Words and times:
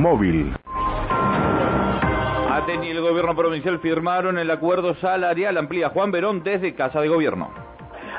móvil. 0.00 0.54
ATEN 2.50 2.84
y 2.84 2.90
el 2.90 3.00
gobierno 3.00 3.36
provincial 3.36 3.78
firmaron 3.78 4.38
el 4.38 4.50
acuerdo 4.50 4.94
salarial, 4.94 5.56
amplía 5.58 5.90
Juan 5.90 6.10
Verón 6.10 6.42
desde 6.42 6.74
Casa 6.74 7.00
de 7.00 7.08
Gobierno. 7.08 7.50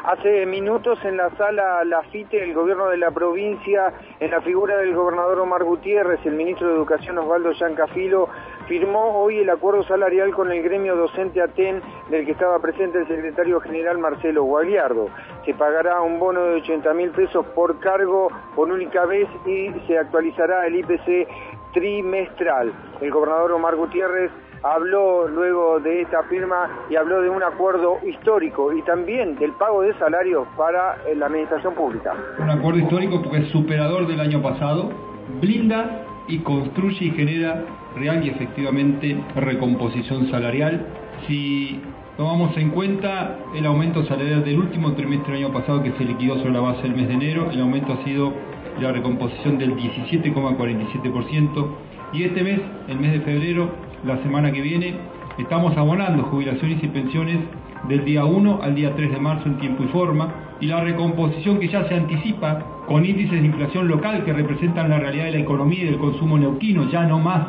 Hace 0.03 0.47
minutos 0.47 0.97
en 1.05 1.17
la 1.17 1.29
sala 1.37 1.83
Lafite, 1.83 2.43
el 2.43 2.55
gobierno 2.55 2.89
de 2.89 2.97
la 2.97 3.11
provincia, 3.11 3.93
en 4.19 4.31
la 4.31 4.41
figura 4.41 4.77
del 4.77 4.95
gobernador 4.95 5.39
Omar 5.39 5.63
Gutiérrez, 5.63 6.19
el 6.25 6.33
ministro 6.33 6.69
de 6.69 6.73
Educación 6.73 7.19
Osvaldo 7.19 7.51
Yancafilo, 7.51 8.27
firmó 8.67 9.21
hoy 9.21 9.39
el 9.39 9.49
acuerdo 9.51 9.83
salarial 9.83 10.33
con 10.33 10.51
el 10.51 10.63
gremio 10.63 10.95
docente 10.95 11.39
ATEN, 11.39 11.83
del 12.09 12.25
que 12.25 12.31
estaba 12.31 12.57
presente 12.57 12.97
el 12.97 13.07
secretario 13.07 13.59
general 13.59 13.99
Marcelo 13.99 14.43
Guagliardo. 14.43 15.07
Se 15.45 15.53
pagará 15.53 16.01
un 16.01 16.17
bono 16.17 16.41
de 16.45 16.55
80 16.61 16.93
mil 16.95 17.11
pesos 17.11 17.45
por 17.53 17.79
cargo 17.79 18.29
por 18.55 18.71
única 18.71 19.05
vez 19.05 19.27
y 19.45 19.69
se 19.85 19.99
actualizará 19.99 20.65
el 20.65 20.77
IPC 20.77 21.27
trimestral. 21.73 22.71
El 23.01 23.11
gobernador 23.11 23.53
Omar 23.53 23.75
Gutiérrez 23.75 24.31
habló 24.63 25.27
luego 25.27 25.79
de 25.79 26.01
esta 26.01 26.23
firma 26.23 26.69
y 26.89 26.95
habló 26.95 27.21
de 27.21 27.29
un 27.29 27.41
acuerdo 27.43 27.99
histórico 28.07 28.71
y 28.73 28.81
también 28.83 29.35
del 29.35 29.51
pago 29.53 29.81
de 29.81 29.93
salarios 29.95 30.47
para 30.55 30.97
eh, 31.07 31.15
la 31.15 31.27
administración 31.27 31.73
pública. 31.73 32.13
Un 32.39 32.49
acuerdo 32.49 32.79
histórico 32.79 33.21
porque 33.21 33.39
es 33.39 33.47
superador 33.49 34.07
del 34.07 34.19
año 34.19 34.41
pasado, 34.41 34.91
blinda 35.39 36.05
y 36.27 36.39
construye 36.39 37.05
y 37.05 37.11
genera 37.11 37.63
real 37.95 38.23
y 38.25 38.29
efectivamente 38.29 39.17
recomposición 39.35 40.29
salarial. 40.29 40.85
Si 41.27 41.81
tomamos 42.17 42.55
en 42.57 42.69
cuenta 42.69 43.37
el 43.55 43.65
aumento 43.65 44.05
salarial 44.05 44.43
del 44.43 44.59
último 44.59 44.93
trimestre 44.93 45.33
del 45.33 45.45
año 45.45 45.53
pasado 45.53 45.81
que 45.81 45.91
se 45.93 46.05
liquidó 46.05 46.37
sobre 46.37 46.51
la 46.51 46.61
base 46.61 46.83
del 46.83 46.95
mes 46.95 47.07
de 47.07 47.13
enero, 47.15 47.49
el 47.51 47.61
aumento 47.61 47.93
ha 47.93 48.03
sido 48.03 48.33
la 48.79 48.91
recomposición 48.91 49.57
del 49.57 49.75
17,47% 49.75 51.67
y 52.13 52.23
este 52.23 52.43
mes, 52.43 52.59
el 52.87 52.99
mes 52.99 53.13
de 53.13 53.21
febrero, 53.21 53.69
la 54.05 54.21
semana 54.23 54.51
que 54.51 54.61
viene, 54.61 54.95
estamos 55.37 55.75
abonando 55.77 56.23
jubilaciones 56.23 56.83
y 56.83 56.87
pensiones 56.87 57.39
del 57.87 58.05
día 58.05 58.25
1 58.25 58.59
al 58.61 58.75
día 58.75 58.95
3 58.95 59.11
de 59.11 59.19
marzo 59.19 59.47
en 59.47 59.57
tiempo 59.57 59.83
y 59.83 59.87
forma 59.87 60.33
y 60.59 60.67
la 60.67 60.81
recomposición 60.81 61.59
que 61.59 61.67
ya 61.67 61.87
se 61.87 61.95
anticipa 61.95 62.63
con 62.87 63.05
índices 63.05 63.41
de 63.41 63.47
inflación 63.47 63.87
local 63.87 64.23
que 64.23 64.33
representan 64.33 64.89
la 64.89 64.99
realidad 64.99 65.25
de 65.25 65.31
la 65.31 65.39
economía 65.39 65.83
y 65.83 65.85
del 65.85 65.97
consumo 65.97 66.37
neuquino, 66.37 66.89
ya 66.89 67.05
no 67.05 67.19
más 67.19 67.47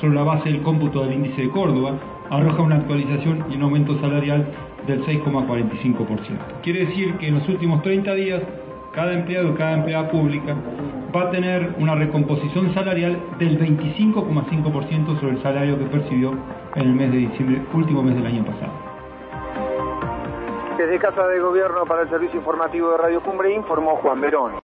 sobre 0.00 0.14
la 0.14 0.22
base 0.22 0.50
del 0.50 0.62
cómputo 0.62 1.04
del 1.04 1.14
índice 1.14 1.42
de 1.42 1.50
Córdoba, 1.50 1.98
arroja 2.30 2.62
una 2.62 2.76
actualización 2.76 3.44
y 3.50 3.56
un 3.56 3.62
aumento 3.62 4.00
salarial 4.00 4.46
del 4.86 5.04
6,45%. 5.04 6.62
Quiere 6.62 6.86
decir 6.86 7.14
que 7.14 7.28
en 7.28 7.34
los 7.34 7.48
últimos 7.48 7.82
30 7.82 8.14
días 8.14 8.42
cada 8.94 9.12
empleado, 9.12 9.54
cada 9.56 9.72
empleada 9.72 10.08
pública 10.08 10.54
va 11.14 11.22
a 11.22 11.30
tener 11.30 11.74
una 11.78 11.94
recomposición 11.94 12.72
salarial 12.74 13.18
del 13.38 13.58
25,5% 13.58 15.20
sobre 15.20 15.32
el 15.32 15.42
salario 15.42 15.78
que 15.78 15.84
percibió 15.86 16.32
en 16.74 16.82
el 16.82 16.92
mes 16.94 17.12
de 17.12 17.18
diciembre, 17.18 17.62
último 17.72 18.02
mes 18.02 18.14
del 18.16 18.26
año 18.26 18.44
pasado. 18.44 18.72
Desde 20.78 20.98
Casa 20.98 21.26
de 21.28 21.40
Gobierno 21.40 21.84
para 21.86 22.02
el 22.02 22.10
Servicio 22.10 22.38
Informativo 22.38 22.90
de 22.90 22.98
Radio 22.98 23.22
Cumbre 23.22 23.54
informó 23.54 23.96
Juan 23.96 24.20
Verón. 24.20 24.52